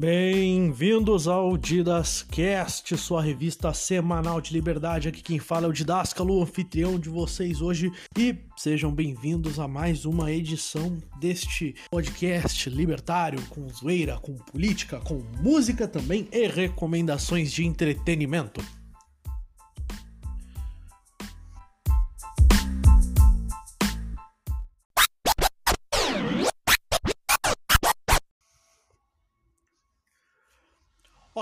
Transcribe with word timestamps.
Bem-vindos 0.00 1.28
ao 1.28 1.58
Didascast, 1.58 2.96
sua 2.96 3.20
revista 3.20 3.74
semanal 3.74 4.40
de 4.40 4.50
liberdade. 4.50 5.08
Aqui 5.08 5.20
quem 5.20 5.38
fala 5.38 5.66
é 5.66 5.68
o 5.68 5.74
Didascalo, 5.74 6.42
anfitrião 6.42 6.98
de 6.98 7.10
vocês 7.10 7.60
hoje. 7.60 7.92
E 8.18 8.34
sejam 8.56 8.90
bem-vindos 8.90 9.58
a 9.58 9.68
mais 9.68 10.06
uma 10.06 10.32
edição 10.32 10.96
deste 11.20 11.74
podcast 11.90 12.70
libertário, 12.70 13.42
com 13.50 13.68
zoeira, 13.68 14.16
com 14.16 14.36
política, 14.36 14.98
com 15.00 15.22
música 15.42 15.86
também 15.86 16.26
e 16.32 16.46
recomendações 16.48 17.52
de 17.52 17.66
entretenimento. 17.66 18.64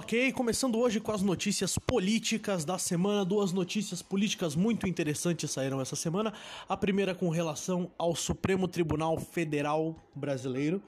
Ok, 0.09 0.33
começando 0.33 0.79
hoje 0.79 1.01
com 1.01 1.13
as 1.13 1.21
notícias 1.21 1.77
políticas 1.77 2.65
da 2.65 2.79
semana. 2.79 3.27
Duas 3.27 3.53
notícias 3.53 4.01
políticas 4.01 4.57
muito 4.57 4.89
interessantes 4.89 5.51
saíram 5.51 5.83
essa 5.83 5.95
semana. 5.95 6.33
A 6.67 6.79
primeira 6.79 7.15
com 7.15 7.29
relação 7.29 7.93
ao 7.99 8.17
Supremo 8.17 8.67
Tribunal 8.67 9.21
Federal 9.21 9.95
Brasileiro, 10.15 10.83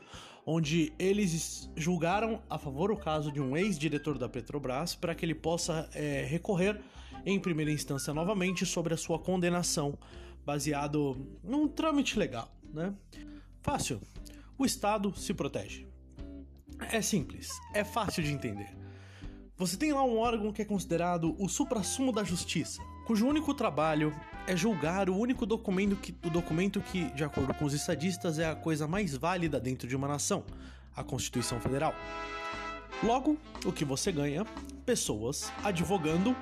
onde 0.46 0.95
eles 0.98 1.70
julgaram 1.77 2.41
a 2.48 2.56
favor 2.56 2.91
o 2.91 2.96
caso 2.96 3.30
de 3.30 3.43
um 3.43 3.55
ex-diretor 3.55 4.16
da 4.16 4.27
Petrobras 4.27 4.95
para 4.95 5.15
que 5.15 5.27
ele 5.27 5.34
possa 5.34 5.87
é, 5.93 6.24
recorrer 6.24 6.80
em 7.27 7.38
primeira 7.38 7.71
instância 7.71 8.15
novamente 8.15 8.65
sobre 8.65 8.95
a 8.95 8.96
sua 8.96 9.18
condenação, 9.18 9.98
baseado 10.46 11.15
num 11.45 11.68
trâmite 11.68 12.18
legal, 12.18 12.51
né? 12.73 12.95
Fácil. 13.60 14.01
O 14.57 14.65
Estado 14.65 15.15
se 15.15 15.35
protege. 15.35 15.87
É 16.91 17.02
simples, 17.02 17.51
é 17.74 17.85
fácil 17.85 18.23
de 18.23 18.32
entender. 18.32 18.80
Você 19.61 19.77
tem 19.77 19.93
lá 19.93 20.03
um 20.03 20.16
órgão 20.16 20.55
que 20.55 20.63
é 20.63 20.65
considerado 20.65 21.37
o 21.39 21.47
suprassumo 21.47 22.13
da 22.13 22.25
justiça, 22.25 22.80
cujo 23.07 23.27
único 23.27 23.53
trabalho 23.53 24.11
é 24.47 24.57
julgar 24.57 25.11
o 25.11 25.15
único 25.15 25.45
documento 25.45 25.97
que, 25.97 26.16
o 26.25 26.30
documento 26.30 26.80
que, 26.80 27.11
de 27.11 27.23
acordo 27.23 27.53
com 27.53 27.66
os 27.66 27.75
estadistas, 27.75 28.38
é 28.38 28.49
a 28.49 28.55
coisa 28.55 28.88
mais 28.88 29.15
válida 29.15 29.61
dentro 29.61 29.87
de 29.87 29.95
uma 29.95 30.09
nação, 30.09 30.45
a 30.97 31.05
Constituição 31.05 31.61
Federal. 31.61 31.95
Logo, 33.03 33.37
o 33.66 33.71
que 33.71 33.85
você 33.85 34.11
ganha? 34.11 34.47
Pessoas 34.87 35.53
advogando 35.63 36.35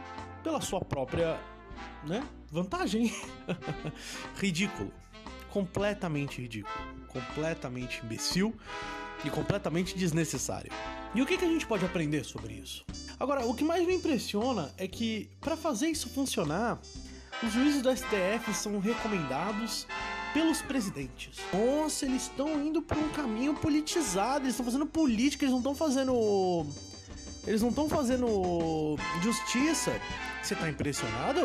pela 0.44 0.60
sua 0.60 0.80
própria, 0.80 1.40
né, 2.06 2.22
vantagem. 2.52 3.12
ridículo. 4.38 4.92
Completamente 5.50 6.40
ridículo. 6.40 6.72
Completamente 7.08 8.00
imbecil 8.04 8.54
e 9.24 9.30
completamente 9.30 9.98
desnecessário. 9.98 10.70
E 11.16 11.20
o 11.20 11.26
que, 11.26 11.36
que 11.36 11.44
a 11.44 11.48
gente 11.48 11.66
pode 11.66 11.84
aprender 11.84 12.22
sobre 12.22 12.54
isso? 12.54 12.84
Agora, 13.20 13.44
o 13.46 13.54
que 13.54 13.64
mais 13.64 13.86
me 13.86 13.94
impressiona 13.94 14.72
é 14.76 14.86
que, 14.86 15.28
para 15.40 15.56
fazer 15.56 15.88
isso 15.88 16.08
funcionar, 16.08 16.78
os 17.42 17.52
juízes 17.52 17.82
do 17.82 17.90
STF 17.94 18.54
são 18.54 18.78
recomendados 18.78 19.86
pelos 20.32 20.62
presidentes. 20.62 21.38
Nossa, 21.52 22.04
eles 22.04 22.22
estão 22.22 22.64
indo 22.64 22.80
por 22.80 22.96
um 22.96 23.08
caminho 23.08 23.54
politizado, 23.54 24.44
eles 24.44 24.54
estão 24.54 24.64
fazendo 24.64 24.86
política, 24.86 25.44
eles 25.44 25.52
não 25.52 25.58
estão 25.58 25.74
fazendo. 25.74 26.66
Eles 27.46 27.62
não 27.62 27.70
estão 27.70 27.88
fazendo 27.88 28.96
justiça. 29.22 29.92
Você 30.42 30.54
tá 30.54 30.68
impressionado? 30.68 31.40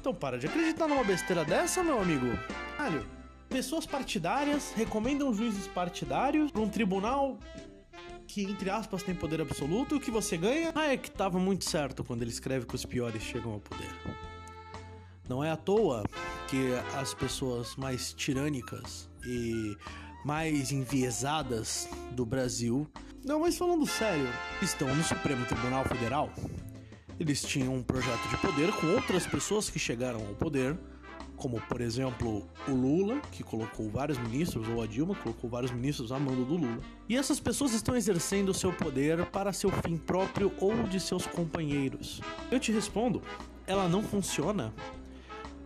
Então 0.00 0.14
para 0.14 0.38
de 0.38 0.46
acreditar 0.46 0.86
numa 0.86 1.04
besteira 1.04 1.44
dessa, 1.44 1.82
meu 1.82 2.00
amigo. 2.00 2.26
Olha, 2.78 3.04
pessoas 3.48 3.86
partidárias 3.86 4.72
recomendam 4.74 5.32
juízes 5.32 5.66
partidários 5.66 6.50
para 6.50 6.60
um 6.60 6.68
tribunal 6.68 7.38
que, 8.32 8.44
entre 8.44 8.70
aspas, 8.70 9.02
tem 9.02 9.14
poder 9.14 9.42
absoluto, 9.42 9.96
o 9.96 10.00
que 10.00 10.10
você 10.10 10.38
ganha 10.38 10.72
ah, 10.74 10.90
é 10.90 10.96
que 10.96 11.10
tava 11.10 11.38
muito 11.38 11.68
certo 11.68 12.02
quando 12.02 12.22
ele 12.22 12.30
escreve 12.30 12.64
que 12.64 12.74
os 12.74 12.86
piores 12.86 13.22
chegam 13.22 13.52
ao 13.52 13.60
poder. 13.60 13.90
Não 15.28 15.44
é 15.44 15.50
à 15.50 15.56
toa 15.56 16.02
que 16.48 16.72
as 16.96 17.12
pessoas 17.12 17.76
mais 17.76 18.14
tirânicas 18.14 19.10
e 19.26 19.76
mais 20.24 20.72
enviesadas 20.72 21.86
do 22.12 22.24
Brasil, 22.24 22.90
não, 23.22 23.40
mas 23.40 23.58
falando 23.58 23.86
sério, 23.86 24.26
estão 24.62 24.88
no 24.94 25.04
Supremo 25.04 25.44
Tribunal 25.44 25.84
Federal. 25.84 26.30
Eles 27.20 27.42
tinham 27.42 27.74
um 27.74 27.82
projeto 27.82 28.26
de 28.30 28.36
poder 28.38 28.72
com 28.72 28.86
outras 28.94 29.26
pessoas 29.26 29.68
que 29.68 29.78
chegaram 29.78 30.26
ao 30.26 30.34
poder 30.36 30.78
como 31.42 31.60
por 31.62 31.80
exemplo 31.80 32.48
o 32.68 32.70
Lula, 32.70 33.20
que 33.32 33.42
colocou 33.42 33.90
vários 33.90 34.16
ministros, 34.16 34.68
ou 34.68 34.80
a 34.80 34.86
Dilma, 34.86 35.12
que 35.16 35.22
colocou 35.22 35.50
vários 35.50 35.72
ministros 35.72 36.12
a 36.12 36.18
mando 36.18 36.44
do 36.44 36.54
Lula. 36.54 36.78
E 37.08 37.16
essas 37.16 37.40
pessoas 37.40 37.72
estão 37.74 37.96
exercendo 37.96 38.50
o 38.50 38.54
seu 38.54 38.72
poder 38.72 39.26
para 39.26 39.52
seu 39.52 39.68
fim 39.68 39.96
próprio 39.96 40.52
ou 40.60 40.84
de 40.84 41.00
seus 41.00 41.26
companheiros. 41.26 42.20
Eu 42.48 42.60
te 42.60 42.70
respondo, 42.70 43.20
ela 43.66 43.88
não 43.88 44.04
funciona. 44.04 44.72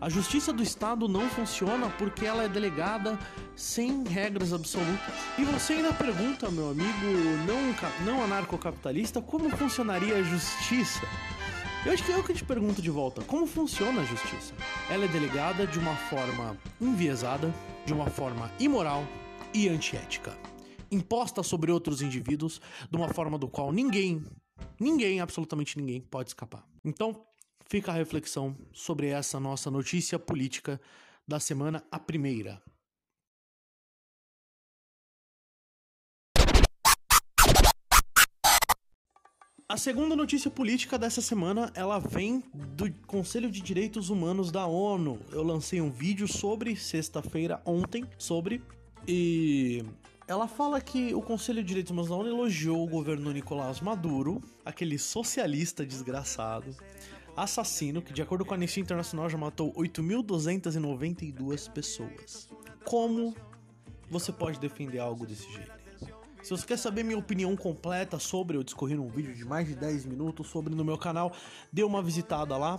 A 0.00 0.08
justiça 0.08 0.50
do 0.50 0.62
Estado 0.62 1.06
não 1.08 1.28
funciona 1.28 1.90
porque 1.90 2.24
ela 2.24 2.44
é 2.44 2.48
delegada 2.48 3.18
sem 3.54 4.02
regras 4.04 4.54
absolutas. 4.54 5.14
E 5.38 5.44
você 5.44 5.74
ainda 5.74 5.92
pergunta, 5.92 6.50
meu 6.50 6.70
amigo 6.70 7.06
não, 7.46 8.14
não 8.14 8.24
anarcocapitalista, 8.24 9.20
como 9.20 9.50
funcionaria 9.50 10.16
a 10.16 10.22
justiça? 10.22 11.06
Eu 11.84 11.92
acho 11.92 12.02
que 12.02 12.12
é 12.12 12.16
o 12.16 12.24
que 12.24 12.34
te 12.34 12.44
pergunto 12.44 12.82
de 12.82 12.90
volta: 12.90 13.22
como 13.22 13.46
funciona 13.46 14.00
a 14.00 14.04
justiça? 14.04 14.54
Ela 14.88 15.04
é 15.04 15.08
delegada 15.08 15.66
de 15.66 15.80
uma 15.80 15.96
forma 15.96 16.56
enviesada, 16.80 17.52
de 17.84 17.92
uma 17.92 18.08
forma 18.08 18.52
imoral 18.60 19.04
e 19.52 19.68
antiética, 19.68 20.38
imposta 20.92 21.42
sobre 21.42 21.72
outros 21.72 22.02
indivíduos 22.02 22.60
de 22.88 22.96
uma 22.96 23.08
forma 23.08 23.36
do 23.36 23.48
qual 23.48 23.72
ninguém, 23.72 24.24
ninguém, 24.78 25.20
absolutamente 25.20 25.76
ninguém, 25.76 26.00
pode 26.00 26.30
escapar. 26.30 26.64
Então, 26.84 27.26
fica 27.68 27.90
a 27.90 27.94
reflexão 27.96 28.56
sobre 28.72 29.08
essa 29.08 29.40
nossa 29.40 29.72
notícia 29.72 30.20
política 30.20 30.80
da 31.26 31.40
semana, 31.40 31.82
a 31.90 31.98
primeira. 31.98 32.62
A 39.68 39.76
segunda 39.76 40.14
notícia 40.14 40.48
política 40.48 40.96
dessa 40.96 41.20
semana, 41.20 41.72
ela 41.74 41.98
vem 41.98 42.40
do 42.54 42.88
Conselho 43.04 43.50
de 43.50 43.60
Direitos 43.60 44.10
Humanos 44.10 44.52
da 44.52 44.64
ONU. 44.64 45.18
Eu 45.32 45.42
lancei 45.42 45.80
um 45.80 45.90
vídeo 45.90 46.28
sobre 46.28 46.76
sexta-feira 46.76 47.60
ontem 47.64 48.04
sobre 48.16 48.62
e 49.08 49.84
ela 50.28 50.46
fala 50.46 50.80
que 50.80 51.12
o 51.16 51.20
Conselho 51.20 51.62
de 51.62 51.66
Direitos 51.66 51.90
Humanos 51.90 52.10
da 52.10 52.14
ONU 52.14 52.28
elogiou 52.28 52.84
o 52.84 52.88
governo 52.88 53.32
Nicolás 53.32 53.80
Maduro, 53.80 54.40
aquele 54.64 55.00
socialista 55.00 55.84
desgraçado, 55.84 56.72
assassino 57.36 58.00
que 58.00 58.12
de 58.12 58.22
acordo 58.22 58.44
com 58.44 58.54
a 58.54 58.56
Anistia 58.56 58.84
Internacional 58.84 59.28
já 59.28 59.36
matou 59.36 59.72
8.292 59.72 61.68
pessoas. 61.72 62.48
Como 62.84 63.34
você 64.08 64.30
pode 64.30 64.60
defender 64.60 65.00
algo 65.00 65.26
desse 65.26 65.52
jeito? 65.52 65.75
Se 66.42 66.50
você 66.50 66.66
quer 66.66 66.78
saber 66.78 67.02
minha 67.02 67.18
opinião 67.18 67.56
completa 67.56 68.18
sobre, 68.18 68.56
eu 68.56 68.62
discorri 68.62 68.94
num 68.94 69.08
vídeo 69.08 69.34
de 69.34 69.44
mais 69.44 69.66
de 69.66 69.74
10 69.74 70.06
minutos 70.06 70.46
sobre 70.48 70.74
no 70.74 70.84
meu 70.84 70.96
canal, 70.96 71.32
dê 71.72 71.82
uma 71.82 72.02
visitada 72.02 72.56
lá. 72.56 72.78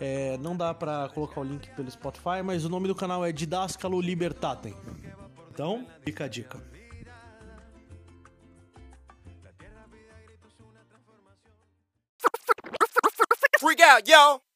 É, 0.00 0.36
não 0.38 0.56
dá 0.56 0.74
pra 0.74 1.08
colocar 1.14 1.40
o 1.40 1.44
link 1.44 1.68
pelo 1.74 1.90
Spotify, 1.90 2.42
mas 2.44 2.64
o 2.64 2.68
nome 2.68 2.88
do 2.88 2.94
canal 2.94 3.24
é 3.24 3.32
Didascalo 3.32 4.00
Libertatem. 4.00 4.74
Então, 5.50 5.86
fica 6.02 6.24
a 6.24 6.28
dica. 6.28 6.60
Freak 13.58 13.82
out, 13.82 14.08
yo! 14.08 14.47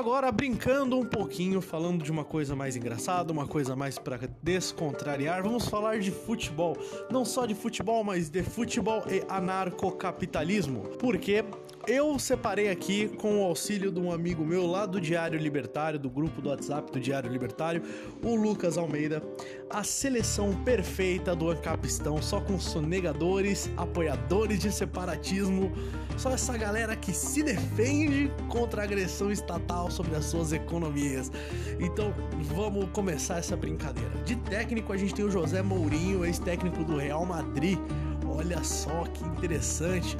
Agora, 0.00 0.32
brincando 0.32 0.98
um 0.98 1.04
pouquinho, 1.04 1.60
falando 1.60 2.02
de 2.02 2.10
uma 2.10 2.24
coisa 2.24 2.56
mais 2.56 2.74
engraçada, 2.74 3.30
uma 3.30 3.46
coisa 3.46 3.76
mais 3.76 3.98
para 3.98 4.18
descontrariar, 4.42 5.42
vamos 5.42 5.68
falar 5.68 5.98
de 5.98 6.10
futebol. 6.10 6.74
Não 7.10 7.22
só 7.22 7.44
de 7.44 7.54
futebol, 7.54 8.02
mas 8.02 8.30
de 8.30 8.42
futebol 8.42 9.04
e 9.06 9.22
anarcocapitalismo. 9.28 10.84
Porque 10.98 11.44
eu 11.86 12.18
separei 12.18 12.68
aqui, 12.68 13.08
com 13.08 13.40
o 13.40 13.44
auxílio 13.44 13.90
de 13.90 13.98
um 13.98 14.12
amigo 14.12 14.44
meu 14.44 14.66
lá 14.66 14.86
do 14.86 15.00
Diário 15.00 15.38
Libertário, 15.38 15.98
do 15.98 16.10
grupo 16.10 16.40
do 16.40 16.48
WhatsApp 16.50 16.92
do 16.92 17.00
Diário 17.00 17.30
Libertário, 17.30 17.82
o 18.22 18.34
Lucas 18.34 18.76
Almeida, 18.76 19.22
a 19.68 19.82
seleção 19.82 20.52
perfeita 20.64 21.34
do 21.34 21.50
Ancapistão, 21.50 22.20
só 22.20 22.40
com 22.40 22.58
sonegadores, 22.58 23.70
apoiadores 23.76 24.58
de 24.58 24.70
separatismo, 24.70 25.72
só 26.16 26.30
essa 26.30 26.56
galera 26.56 26.94
que 26.94 27.12
se 27.12 27.42
defende 27.42 28.30
contra 28.48 28.82
a 28.82 28.84
agressão 28.84 29.30
estatal 29.30 29.90
sobre 29.90 30.14
as 30.14 30.26
suas 30.26 30.52
economias. 30.52 31.32
Então, 31.78 32.14
vamos 32.54 32.88
começar 32.92 33.38
essa 33.38 33.56
brincadeira. 33.56 34.10
De 34.24 34.36
técnico, 34.36 34.92
a 34.92 34.96
gente 34.96 35.14
tem 35.14 35.24
o 35.24 35.30
José 35.30 35.62
Mourinho, 35.62 36.24
ex-técnico 36.24 36.84
do 36.84 36.96
Real 36.96 37.24
Madrid. 37.24 37.78
Olha 38.26 38.62
só 38.62 39.04
que 39.12 39.24
interessante. 39.24 40.16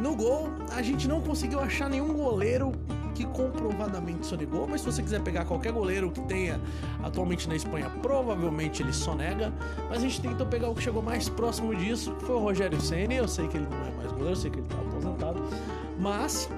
No 0.00 0.16
gol, 0.16 0.48
a 0.74 0.80
gente 0.80 1.06
não 1.06 1.20
conseguiu 1.20 1.60
achar 1.60 1.90
nenhum 1.90 2.14
goleiro 2.14 2.72
que 3.14 3.26
comprovadamente 3.26 4.24
sonegou, 4.24 4.66
mas 4.66 4.80
se 4.80 4.86
você 4.86 5.02
quiser 5.02 5.20
pegar 5.20 5.44
qualquer 5.44 5.72
goleiro 5.72 6.10
que 6.10 6.22
tenha 6.22 6.58
atualmente 7.02 7.46
na 7.46 7.54
Espanha, 7.54 7.90
provavelmente 8.00 8.82
ele 8.82 8.94
sonega. 8.94 9.52
Mas 9.90 9.98
a 9.98 10.00
gente 10.00 10.22
tentou 10.22 10.46
pegar 10.46 10.70
o 10.70 10.74
que 10.74 10.82
chegou 10.82 11.02
mais 11.02 11.28
próximo 11.28 11.74
disso, 11.74 12.14
que 12.14 12.24
foi 12.24 12.34
o 12.34 12.38
Rogério 12.38 12.80
Ceni. 12.80 13.16
Eu 13.16 13.28
sei 13.28 13.46
que 13.46 13.58
ele 13.58 13.66
não 13.70 13.86
é 13.86 13.90
mais 13.90 14.10
goleiro, 14.12 14.32
eu 14.32 14.36
sei 14.36 14.50
que 14.50 14.58
ele 14.58 14.68
tá 14.68 14.76
aposentado, 14.76 15.42
mas 15.98 16.48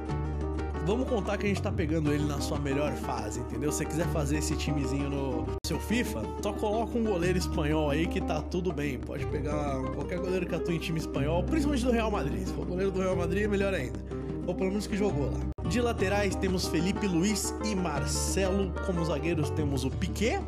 vamos 0.85 1.09
contar 1.09 1.39
que 1.39 1.47
a 1.47 1.49
gente 1.49 1.63
tá 1.63 1.71
pegando 1.71 2.13
ele 2.13 2.25
na 2.25 2.41
sua 2.41 2.59
melhor 2.59 2.93
fase, 2.93 3.41
entendeu? 3.41 3.71
Se 3.71 3.79
você 3.79 3.85
quiser 3.85 4.07
fazer 4.09 4.39
esse 4.39 4.57
timezinho 4.57 5.09
no 5.09 5.47
seu 5.65 5.79
FIFA, 5.79 6.23
só 6.43 6.53
coloca 6.53 6.99
um 6.99 7.05
goleiro 7.05 7.39
espanhol 7.39 7.91
aí 7.91 8.07
que 8.07 8.21
tá 8.21 8.43
tudo 8.43 8.73
bem. 8.73 8.99
Pode 8.99 9.27
pegar 9.27 9.81
qualquer 9.95 10.19
goleiro 10.19 10.47
que 10.47 10.55
atua 10.55 10.75
em 10.75 10.79
time 10.79 10.99
espanhol, 10.99 11.43
principalmente 11.45 11.85
do 11.85 11.93
Real 11.93 12.11
Madrid. 12.11 12.47
Se 12.47 12.53
for 12.53 12.67
goleiro 12.67 12.91
do 12.91 13.01
Real 13.01 13.17
Madrid, 13.17 13.45
é 13.45 13.49
melhor 13.49 13.73
ainda. 13.75 13.99
Ou 14.47 14.55
pelo 14.55 14.71
menos 14.71 14.87
que 14.87 14.97
jogou 14.97 15.31
lá. 15.31 15.69
De 15.69 15.81
laterais 15.81 16.35
temos 16.35 16.67
Felipe 16.67 17.07
Luiz 17.07 17.55
e 17.65 17.75
Marcelo. 17.75 18.73
Como 18.85 19.05
zagueiros 19.05 19.51
temos 19.51 19.85
o 19.85 19.91
Piquet. 19.91 20.41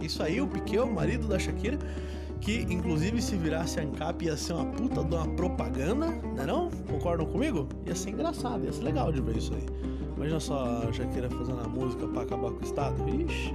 Isso 0.00 0.22
aí, 0.22 0.40
o 0.40 0.46
Piquet, 0.46 0.80
o 0.80 0.90
marido 0.90 1.28
da 1.28 1.38
Shakira 1.38 1.78
que 2.42 2.66
inclusive 2.68 3.22
se 3.22 3.36
virasse 3.36 3.80
ANCAP 3.80 4.24
ia 4.24 4.36
ser 4.36 4.54
uma 4.54 4.66
puta 4.66 5.02
de 5.02 5.14
uma 5.14 5.26
propaganda, 5.28 6.08
né 6.08 6.44
não? 6.44 6.70
Concordam 6.90 7.24
comigo? 7.24 7.68
Ia 7.86 7.94
ser 7.94 8.10
engraçado, 8.10 8.64
ia 8.64 8.72
ser 8.72 8.82
legal 8.82 9.12
de 9.12 9.22
ver 9.22 9.36
isso 9.36 9.54
aí. 9.54 9.64
Imagina 10.16 10.40
só 10.40 10.82
a 10.88 10.92
Shakira 10.92 11.30
fazendo 11.30 11.60
a 11.60 11.68
música 11.68 12.06
para 12.08 12.22
acabar 12.22 12.50
com 12.50 12.60
o 12.60 12.64
Estado. 12.64 12.96
Ixi, 13.08 13.54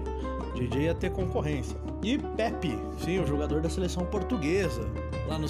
DJ 0.56 0.81
ia 0.84 0.95
ter 0.95 1.12
concorrência. 1.12 1.78
E 2.01 2.18
Pepe, 2.18 2.80
sim, 3.04 3.19
o 3.19 3.28
jogador 3.28 3.62
da 3.62 3.69
seleção 3.69 4.06
portuguesa, 4.06 4.81
lá 5.28 5.38
no 5.38 5.48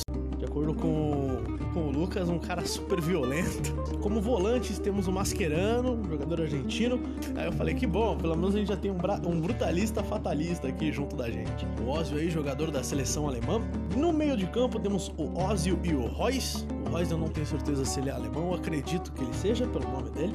acordo 0.58 0.74
com, 0.74 1.58
com 1.74 1.80
o 1.88 1.92
Lucas, 1.92 2.30
um 2.30 2.40
cara 2.40 2.66
super 2.66 3.00
violento. 3.00 3.76
Como 4.02 4.20
volantes, 4.20 4.80
temos 4.80 5.08
o 5.08 5.12
Mascherano, 5.12 5.94
um 5.94 6.10
jogador 6.10 6.42
argentino. 6.42 7.00
Aí 7.36 7.46
eu 7.46 7.52
falei 7.52 7.76
que 7.76 7.86
bom, 7.86 8.18
pelo 8.18 8.36
menos 8.36 8.56
a 8.56 8.60
gente 8.60 8.70
já 8.70 8.78
tem 8.78 8.90
um, 8.90 8.98
um 9.28 9.40
brutalista 9.40 10.04
fatalista 10.04 10.68
aqui 10.68 10.92
junto 10.92 11.16
da 11.16 11.30
gente. 11.30 11.68
O 11.82 11.90
Ozio 11.90 12.18
aí, 12.18 12.30
jogador 12.30 12.72
da 12.72 12.84
seleção 12.84 13.28
alemã. 13.28 13.62
No 13.96 14.12
meio 14.12 14.36
de 14.36 14.48
campo 14.48 14.80
temos 14.80 15.12
o 15.18 15.40
Ozio 15.40 15.80
e 15.84 15.94
o 15.94 16.08
Royce. 16.08 16.66
O 16.86 16.90
Royce 16.90 17.12
eu 17.12 17.18
não 17.18 17.28
tenho 17.28 17.46
certeza 17.46 17.86
se 17.86 18.00
ele 18.00 18.10
é 18.10 18.14
alemão, 18.14 18.48
eu 18.48 18.56
acredito 18.56 19.12
que 19.12 19.24
ele 19.24 19.34
seja 19.34 19.68
pelo 19.68 19.90
nome 19.92 20.10
dele. 20.10 20.34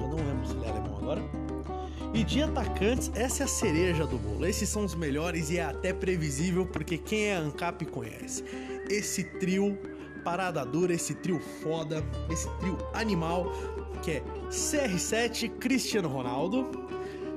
Eu 0.00 0.08
não 0.08 0.16
lembro 0.16 0.46
se 0.46 0.54
ele 0.54 0.64
é 0.64 0.70
alemão 0.70 0.98
agora. 0.98 1.22
E 2.14 2.24
de 2.24 2.42
atacantes, 2.42 3.10
essa 3.14 3.42
é 3.42 3.44
a 3.44 3.48
cereja 3.48 4.06
do 4.06 4.16
bolo. 4.16 4.46
Esses 4.46 4.68
são 4.68 4.84
os 4.84 4.94
melhores 4.94 5.50
e 5.50 5.58
é 5.58 5.64
até 5.64 5.92
previsível 5.92 6.64
porque 6.64 6.96
quem 6.96 7.26
é 7.26 7.36
ANCAP 7.36 7.84
conhece 7.86 8.42
esse 8.90 9.24
trio 9.24 9.78
parada 10.24 10.64
dura, 10.64 10.92
esse 10.92 11.14
trio 11.14 11.38
foda, 11.62 12.02
esse 12.30 12.48
trio 12.58 12.76
animal 12.92 13.52
que 14.02 14.12
é 14.12 14.22
CR7, 14.50 15.50
Cristiano 15.58 16.08
Ronaldo, 16.08 16.86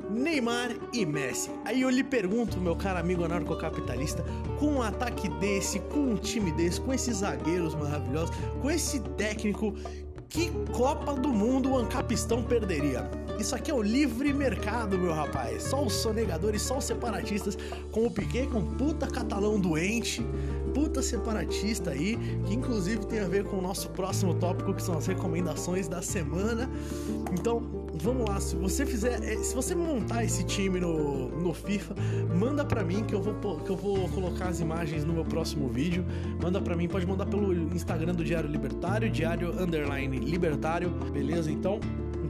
Neymar 0.09 0.71
e 0.91 1.05
Messi. 1.05 1.51
Aí 1.65 1.81
eu 1.81 1.89
lhe 1.89 2.03
pergunto, 2.03 2.59
meu 2.59 2.75
caro 2.75 2.99
amigo 2.99 3.23
anarcocapitalista, 3.23 4.23
com 4.57 4.73
um 4.73 4.81
ataque 4.81 5.29
desse, 5.29 5.79
com 5.79 5.99
um 5.99 6.15
time 6.15 6.51
desse, 6.51 6.81
com 6.81 6.93
esses 6.93 7.17
zagueiros 7.17 7.75
maravilhosos, 7.75 8.35
com 8.61 8.69
esse 8.71 8.99
técnico, 8.99 9.73
que 10.29 10.51
Copa 10.73 11.13
do 11.15 11.29
Mundo 11.29 11.71
o 11.71 11.77
Ancapistão 11.77 12.43
perderia? 12.43 13.09
Isso 13.39 13.55
aqui 13.55 13.71
é 13.71 13.73
o 13.73 13.81
livre 13.81 14.31
mercado, 14.31 14.97
meu 14.97 15.11
rapaz. 15.11 15.63
Só 15.63 15.83
os 15.83 15.93
sonegadores, 15.93 16.61
só 16.61 16.77
os 16.77 16.85
separatistas, 16.85 17.57
com 17.91 18.05
o 18.05 18.11
Piquet, 18.11 18.45
com 18.47 18.61
puta 18.61 19.07
catalão 19.07 19.59
doente, 19.59 20.23
puta 20.73 21.01
separatista 21.01 21.91
aí, 21.91 22.17
que 22.45 22.53
inclusive 22.53 23.05
tem 23.05 23.19
a 23.19 23.27
ver 23.27 23.43
com 23.43 23.57
o 23.57 23.61
nosso 23.61 23.89
próximo 23.89 24.33
tópico, 24.33 24.73
que 24.73 24.81
são 24.81 24.97
as 24.97 25.07
recomendações 25.07 25.87
da 25.87 26.01
semana. 26.01 26.69
Então, 27.31 27.61
vamos 28.01 28.27
lá, 28.27 28.39
se 28.39 28.55
você 28.55 28.85
fizer, 28.85 29.21
eh, 29.23 29.37
se 29.37 29.55
você 29.55 29.75
montar 29.75 30.23
esse 30.23 30.43
time 30.43 30.79
no, 30.79 31.29
no 31.29 31.53
FIFA, 31.53 31.95
manda 32.39 32.63
para 32.63 32.83
mim 32.83 33.03
que 33.03 33.13
eu 33.13 33.21
vou 33.21 33.59
que 33.59 33.69
eu 33.69 33.75
vou 33.75 34.07
colocar 34.09 34.47
as 34.47 34.59
imagens 34.59 35.03
no 35.05 35.13
meu 35.13 35.25
próximo 35.25 35.67
vídeo. 35.67 36.05
Manda 36.41 36.61
para 36.61 36.75
mim, 36.75 36.87
pode 36.87 37.05
mandar 37.05 37.25
pelo 37.25 37.53
Instagram 37.75 38.13
do 38.13 38.23
Diário 38.23 38.49
Libertário, 38.49 39.09
Diário 39.09 39.51
Underline 39.61 40.19
Libertário, 40.19 40.89
beleza? 41.11 41.51
Então, 41.51 41.79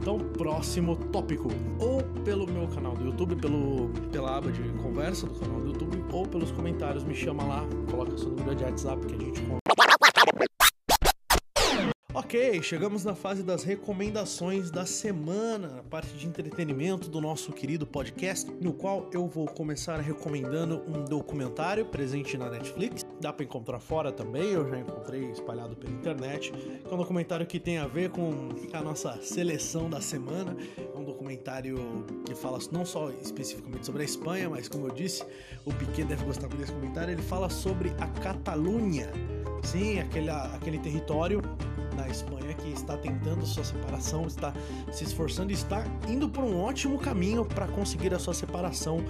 então, 0.00 0.18
próximo 0.18 0.96
tópico. 0.96 1.48
Ou 1.78 2.02
pelo 2.24 2.46
meu 2.46 2.66
canal 2.68 2.94
do 2.94 3.04
YouTube, 3.04 3.36
pelo, 3.36 3.90
pela 4.10 4.38
aba 4.38 4.50
de 4.50 4.62
conversa 4.82 5.26
do 5.26 5.34
canal 5.34 5.60
do 5.60 5.68
YouTube, 5.68 6.02
ou 6.10 6.26
pelos 6.26 6.50
comentários. 6.50 7.04
Me 7.04 7.14
chama 7.14 7.44
lá, 7.44 7.64
coloca 7.90 8.16
seu 8.16 8.30
número 8.30 8.54
de 8.54 8.64
WhatsApp 8.64 9.06
que 9.06 9.14
a 9.14 9.18
gente 9.18 9.59
Ok, 12.30 12.62
chegamos 12.62 13.04
na 13.04 13.16
fase 13.16 13.42
das 13.42 13.64
recomendações 13.64 14.70
da 14.70 14.86
semana, 14.86 15.80
a 15.80 15.82
parte 15.82 16.16
de 16.16 16.28
entretenimento 16.28 17.10
do 17.10 17.20
nosso 17.20 17.52
querido 17.52 17.84
podcast, 17.84 18.48
no 18.60 18.72
qual 18.72 19.10
eu 19.12 19.26
vou 19.26 19.48
começar 19.48 19.96
recomendando 19.98 20.80
um 20.86 21.04
documentário 21.04 21.84
presente 21.86 22.38
na 22.38 22.48
Netflix. 22.48 23.04
Dá 23.20 23.32
para 23.32 23.44
encontrar 23.44 23.80
fora 23.80 24.12
também, 24.12 24.44
eu 24.52 24.64
já 24.68 24.78
encontrei 24.78 25.28
espalhado 25.32 25.74
pela 25.74 25.92
internet. 25.92 26.52
É 26.88 26.94
um 26.94 26.96
documentário 26.96 27.44
que 27.44 27.58
tem 27.58 27.78
a 27.78 27.88
ver 27.88 28.10
com 28.10 28.50
a 28.72 28.80
nossa 28.80 29.20
seleção 29.22 29.90
da 29.90 30.00
semana. 30.00 30.56
É 30.78 30.96
um 30.96 31.02
documentário 31.02 32.06
que 32.24 32.36
fala 32.36 32.60
não 32.70 32.86
só 32.86 33.10
especificamente 33.10 33.84
sobre 33.84 34.02
a 34.02 34.04
Espanha, 34.04 34.48
mas 34.48 34.68
como 34.68 34.86
eu 34.86 34.94
disse, 34.94 35.24
o 35.64 35.74
Piquet 35.74 36.04
deve 36.04 36.24
gostar 36.24 36.46
muito 36.46 36.60
desse 36.60 36.72
comentário. 36.72 37.12
Ele 37.12 37.22
fala 37.22 37.50
sobre 37.50 37.88
a 37.98 38.06
Catalunha. 38.06 39.10
Sim, 39.64 39.98
aquele, 39.98 40.30
aquele 40.30 40.78
território 40.78 41.42
na 42.00 42.08
Espanha 42.08 42.54
que 42.54 42.68
está 42.70 42.96
tentando 42.96 43.44
sua 43.44 43.62
separação, 43.62 44.26
está 44.26 44.52
se 44.90 45.04
esforçando 45.04 45.52
está 45.52 45.84
indo 46.08 46.28
por 46.28 46.44
um 46.44 46.58
ótimo 46.58 46.98
caminho 46.98 47.44
para 47.44 47.66
conseguir 47.68 48.14
a 48.14 48.18
sua 48.18 48.34
separação 48.34 49.04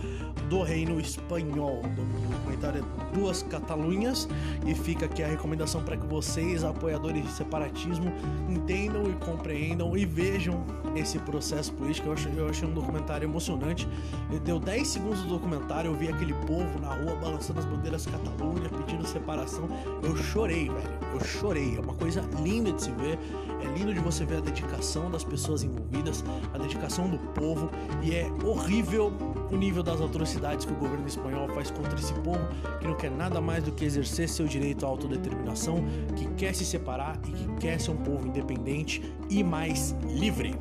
do 0.48 0.62
reino 0.62 1.00
espanhol. 1.00 1.80
O 1.80 2.32
documentário 2.32 2.84
é 2.84 3.14
Duas 3.14 3.42
Catalunhas 3.42 4.28
e 4.66 4.74
fica 4.74 5.06
aqui 5.06 5.22
a 5.22 5.28
recomendação 5.28 5.82
para 5.82 5.96
que 5.96 6.06
vocês, 6.06 6.64
apoiadores 6.64 7.22
de 7.22 7.32
separatismo, 7.32 8.12
entendam 8.48 9.04
e 9.08 9.12
compreendam 9.24 9.96
e 9.96 10.04
vejam 10.04 10.64
esse 10.96 11.18
processo 11.20 11.72
político. 11.72 12.08
Eu 12.08 12.12
achei, 12.12 12.32
eu 12.36 12.48
achei 12.48 12.68
um 12.68 12.72
documentário 12.72 13.26
emocionante. 13.26 13.88
Deu 14.44 14.58
10 14.58 14.88
segundos 14.88 15.22
do 15.22 15.28
documentário, 15.28 15.90
eu 15.90 15.94
vi 15.94 16.08
aquele 16.08 16.34
povo 16.34 16.78
na 16.80 16.94
rua 16.94 17.14
balançando 17.16 17.60
as 17.60 17.64
bandeiras 17.64 18.06
Catalunha, 18.06 18.68
pedindo 18.68 19.06
separação. 19.06 19.68
Eu 20.02 20.16
chorei, 20.16 20.68
velho. 20.68 20.98
Eu 21.14 21.20
chorei. 21.20 21.76
É 21.76 21.80
uma 21.80 21.94
coisa 21.94 22.22
linda 22.42 22.72
de 22.72 22.79
se 22.80 22.90
ver. 22.92 23.18
É 23.62 23.78
lindo 23.78 23.92
de 23.92 24.00
você 24.00 24.24
ver 24.24 24.38
a 24.38 24.40
dedicação 24.40 25.10
das 25.10 25.22
pessoas 25.22 25.62
envolvidas, 25.62 26.24
a 26.52 26.58
dedicação 26.58 27.08
do 27.08 27.18
povo. 27.18 27.70
E 28.02 28.14
é 28.14 28.30
horrível 28.44 29.12
o 29.50 29.56
nível 29.56 29.82
das 29.82 30.00
atrocidades 30.00 30.64
que 30.64 30.72
o 30.72 30.76
governo 30.76 31.06
espanhol 31.06 31.48
faz 31.48 31.70
contra 31.70 31.94
esse 31.94 32.14
povo, 32.14 32.40
que 32.80 32.86
não 32.86 32.94
quer 32.94 33.10
nada 33.10 33.40
mais 33.40 33.64
do 33.64 33.72
que 33.72 33.84
exercer 33.84 34.28
seu 34.28 34.46
direito 34.46 34.86
à 34.86 34.88
autodeterminação, 34.88 35.84
que 36.16 36.26
quer 36.34 36.54
se 36.54 36.64
separar 36.64 37.20
e 37.26 37.32
que 37.32 37.54
quer 37.56 37.80
ser 37.80 37.90
um 37.90 37.96
povo 37.96 38.26
independente 38.26 39.02
e 39.28 39.42
mais 39.42 39.94
livre. 40.08 40.54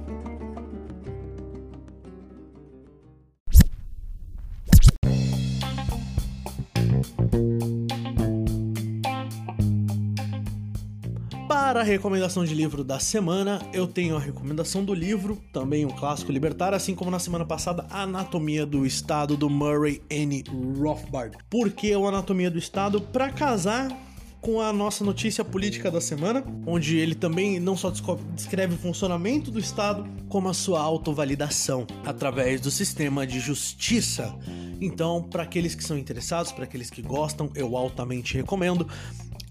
Para 11.69 11.81
a 11.81 11.83
recomendação 11.83 12.43
de 12.43 12.55
livro 12.55 12.83
da 12.83 12.97
semana, 12.97 13.61
eu 13.71 13.85
tenho 13.85 14.17
a 14.17 14.19
recomendação 14.19 14.83
do 14.83 14.91
livro, 14.91 15.39
também 15.53 15.85
um 15.85 15.91
clássico 15.91 16.31
libertário, 16.31 16.75
assim 16.75 16.95
como 16.95 17.11
na 17.11 17.19
semana 17.19 17.45
passada, 17.45 17.85
Anatomia 17.91 18.65
do 18.65 18.87
Estado, 18.87 19.37
do 19.37 19.47
Murray 19.51 20.01
N. 20.09 20.43
Rothbard. 20.79 21.37
Por 21.47 21.69
que 21.69 21.95
o 21.95 22.07
Anatomia 22.07 22.49
do 22.49 22.57
Estado? 22.57 22.99
Para 22.99 23.29
casar 23.29 23.95
com 24.41 24.59
a 24.59 24.73
nossa 24.73 25.03
notícia 25.03 25.45
política 25.45 25.91
da 25.91 26.01
semana, 26.01 26.43
onde 26.65 26.97
ele 26.97 27.13
também 27.13 27.59
não 27.59 27.77
só 27.77 27.93
descreve 28.33 28.73
o 28.73 28.77
funcionamento 28.77 29.51
do 29.51 29.59
Estado, 29.59 30.07
como 30.27 30.49
a 30.49 30.55
sua 30.55 30.81
autovalidação 30.81 31.85
através 32.03 32.61
do 32.61 32.71
sistema 32.71 33.27
de 33.27 33.39
justiça. 33.39 34.35
Então, 34.81 35.21
para 35.21 35.43
aqueles 35.43 35.75
que 35.75 35.83
são 35.83 35.99
interessados, 35.99 36.51
para 36.51 36.63
aqueles 36.63 36.89
que 36.89 37.03
gostam, 37.03 37.51
eu 37.53 37.77
altamente 37.77 38.37
recomendo. 38.37 38.87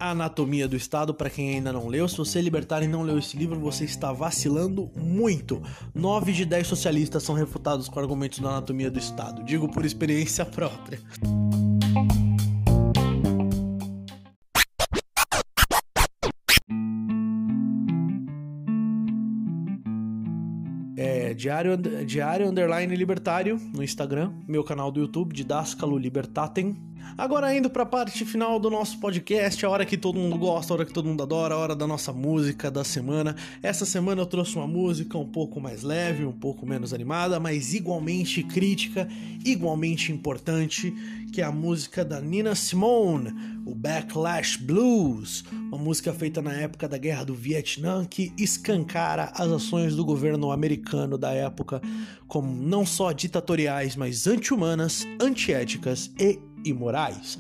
A 0.01 0.11
Anatomia 0.11 0.69
do 0.69 0.77
Estado, 0.77 1.13
para 1.13 1.29
quem 1.29 1.57
ainda 1.57 1.73
não 1.73 1.89
leu. 1.89 2.07
Se 2.07 2.17
você 2.17 2.39
é 2.39 2.43
libertário 2.43 2.85
e 2.85 2.89
não 2.89 3.03
leu 3.03 3.19
esse 3.19 3.37
livro, 3.37 3.59
você 3.59 3.85
está 3.85 4.13
vacilando 4.13 4.89
muito. 4.95 5.61
9 5.93 6.33
de 6.33 6.45
10 6.45 6.69
socialistas 6.69 7.25
são 7.25 7.35
refutados 7.35 7.89
com 7.89 7.99
argumentos 7.99 8.39
da 8.39 8.49
Anatomia 8.49 8.93
do 8.93 8.99
Estado. 9.01 9.43
Digo 9.43 9.69
por 9.69 9.85
experiência 9.85 10.47
própria. 10.47 11.01
É 20.97 21.35
Diário, 21.35 21.77
Diário 22.07 22.49
Underline 22.49 22.95
Libertário 22.95 23.61
no 23.75 23.83
Instagram, 23.83 24.33
meu 24.47 24.63
canal 24.63 24.93
do 24.93 25.01
YouTube, 25.01 25.35
Didáscalo 25.35 25.99
Libertatem 25.99 26.88
Agora 27.17 27.55
indo 27.57 27.69
para 27.69 27.83
a 27.83 27.87
parte 27.87 28.25
final 28.25 28.61
do 28.61 28.71
nosso 28.71 28.99
podcast, 29.01 29.65
a 29.65 29.69
hora 29.71 29.85
que 29.85 29.97
todo 29.97 30.19
mundo 30.19 30.39
gosta, 30.39 30.73
a 30.73 30.77
hora 30.77 30.87
que 30.87 30.93
todo 30.93 31.09
mundo 31.09 31.23
adora, 31.23 31.55
a 31.55 31.59
hora 31.59 31.75
da 31.75 31.87
nossa 31.87 32.13
música 32.13 32.71
da 32.71 32.85
semana. 32.85 33.35
Essa 33.63 33.85
semana 33.85 34.23
eu 34.23 34.27
trouxe 34.27 34.57
uma 34.57 34.67
música 34.67 35.19
um 35.19 35.27
pouco 35.27 35.61
mais 35.61 35.83
leve, 35.83 36.25
um 36.25 36.33
pouco 36.33 36.65
menos 36.65 36.95
animada, 36.95 37.41
mas 37.41 37.75
igualmente 37.75 38.43
crítica, 38.43 39.09
igualmente 39.45 40.13
importante, 40.13 40.95
que 41.33 41.41
é 41.41 41.45
a 41.45 41.53
música 41.53 42.05
da 42.05 42.21
Nina 42.21 42.55
Simone, 42.55 43.33
o 43.67 43.75
Backlash 43.75 44.57
Blues, 44.57 45.45
uma 45.53 45.79
música 45.79 46.13
feita 46.13 46.41
na 46.41 46.53
época 46.53 46.89
da 46.89 46.97
Guerra 46.97 47.25
do 47.25 47.35
Vietnã 47.35 48.05
que 48.05 48.33
escancara 48.39 49.33
as 49.35 49.51
ações 49.51 49.95
do 49.95 50.05
governo 50.05 50.51
americano 50.53 51.19
da 51.19 51.33
época 51.33 51.83
como 52.27 52.51
não 52.51 52.85
só 52.87 53.11
ditatoriais, 53.11 53.97
mas 53.97 54.27
anti-humanas, 54.27 55.07
antiéticas 55.21 56.11
e 56.19 56.39
imorais. 56.65 57.39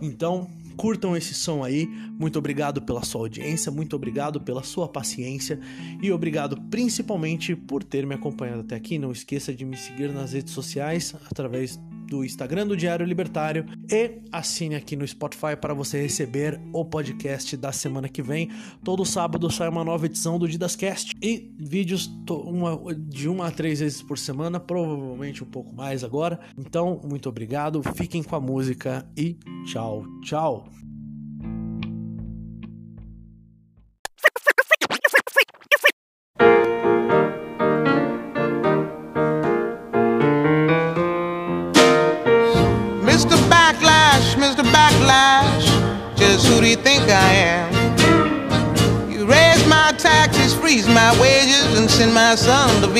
Então, 0.00 0.48
curtam 0.76 1.16
esse 1.16 1.34
som 1.34 1.64
aí. 1.64 1.86
Muito 2.18 2.38
obrigado 2.38 2.80
pela 2.80 3.02
sua 3.02 3.22
audiência, 3.22 3.70
muito 3.70 3.96
obrigado 3.96 4.40
pela 4.40 4.62
sua 4.62 4.88
paciência 4.88 5.58
e 6.00 6.10
obrigado 6.12 6.60
principalmente 6.70 7.56
por 7.56 7.82
ter 7.82 8.06
me 8.06 8.14
acompanhado 8.14 8.60
até 8.60 8.76
aqui. 8.76 8.98
Não 8.98 9.10
esqueça 9.10 9.52
de 9.52 9.64
me 9.64 9.76
seguir 9.76 10.12
nas 10.12 10.32
redes 10.32 10.52
sociais 10.52 11.14
através 11.30 11.78
do 12.08 12.24
Instagram 12.24 12.66
do 12.66 12.76
Diário 12.76 13.04
Libertário 13.04 13.66
e 13.90 14.18
assine 14.32 14.74
aqui 14.74 14.96
no 14.96 15.06
Spotify 15.06 15.56
para 15.60 15.74
você 15.74 16.00
receber 16.00 16.60
o 16.72 16.84
podcast 16.84 17.56
da 17.56 17.70
semana 17.70 18.08
que 18.08 18.22
vem. 18.22 18.50
Todo 18.82 19.04
sábado 19.04 19.50
sai 19.50 19.68
uma 19.68 19.84
nova 19.84 20.06
edição 20.06 20.38
do 20.38 20.48
Didascast 20.48 21.12
e 21.22 21.52
vídeos 21.58 22.10
uma, 22.30 22.94
de 22.94 23.28
uma 23.28 23.48
a 23.48 23.50
três 23.50 23.80
vezes 23.80 24.02
por 24.02 24.18
semana, 24.18 24.58
provavelmente 24.58 25.44
um 25.44 25.46
pouco 25.46 25.74
mais 25.74 26.02
agora. 26.02 26.40
Então, 26.56 27.00
muito 27.04 27.28
obrigado, 27.28 27.82
fiquem 27.94 28.22
com 28.22 28.34
a 28.34 28.40
música 28.40 29.06
e 29.16 29.36
tchau, 29.66 30.04
tchau. 30.22 30.87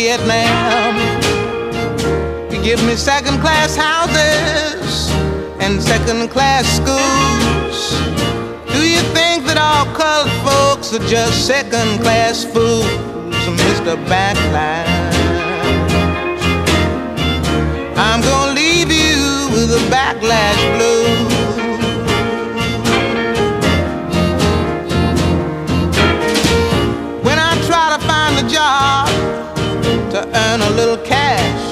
Vietnam. 0.09 0.97
You 2.51 2.63
give 2.63 2.83
me 2.87 2.97
second 2.97 3.41
class 3.41 3.77
houses 3.77 5.11
and 5.61 5.83
second 5.83 6.31
class 6.31 6.65
schools. 6.81 7.79
Do 8.73 8.89
you 8.89 9.03
think 9.13 9.45
that 9.45 9.59
all 9.59 9.85
colored 9.93 10.33
folks 10.49 10.95
are 10.95 11.07
just 11.07 11.47
second 11.47 12.01
class 12.01 12.43
fools, 12.43 12.89
Mr. 13.61 14.03
Backlash? 14.09 15.13
I'm 17.99 18.23
gonna 18.23 18.55
leave 18.55 18.91
you 18.91 19.49
with 19.53 19.71
a 19.77 19.85
backlash 19.93 20.63
blues. 20.79 21.38
To 30.23 30.39
earn 30.47 30.61
a 30.63 30.71
little 30.71 30.99
cash. 30.99 31.63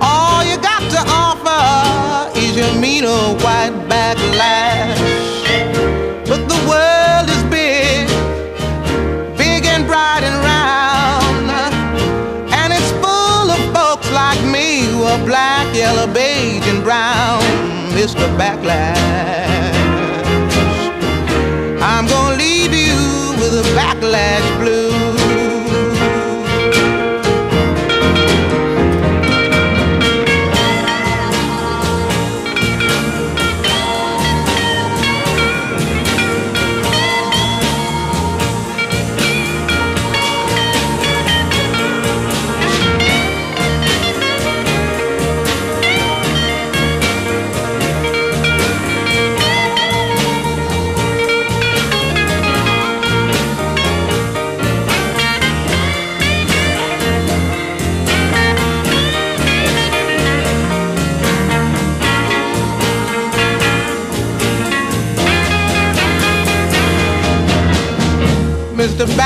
All 0.00 0.42
you 0.44 0.56
got 0.70 0.82
to 0.94 1.00
offer 1.24 2.36
is 2.36 2.56
your 2.56 2.72
mean 2.80 3.04
old 3.04 3.40
white 3.42 3.74
backlash. 3.90 4.98
But 6.28 6.42
the 6.52 6.60
world 6.70 7.26
is 7.34 7.42
big, 7.58 8.08
big 9.38 9.62
and 9.66 9.86
bright 9.86 10.22
and 10.28 10.38
round. 10.52 11.46
And 12.58 12.72
it's 12.72 12.90
full 13.04 13.46
of 13.56 13.60
folks 13.76 14.10
like 14.10 14.42
me 14.56 14.66
who 14.90 15.04
are 15.04 15.24
black, 15.24 15.66
yellow, 15.76 16.12
beige, 16.12 16.66
and 16.66 16.82
brown. 16.82 17.42
Mr. 17.98 18.26
Backlash. 18.40 19.76
I'm 21.80 22.06
gonna 22.08 22.36
leave 22.36 22.74
you 22.74 22.98
with 23.40 23.62
a 23.62 23.66
backlash 23.78 24.48
blue. 24.60 24.73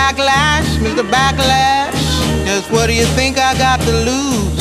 Backlash, 0.08 0.78
Mr. 0.78 1.06
Backlash, 1.06 1.92
just 2.46 2.70
what 2.70 2.86
do 2.86 2.94
you 2.94 3.04
think 3.14 3.36
I 3.36 3.52
got 3.58 3.78
to 3.80 3.92
lose? 3.92 4.57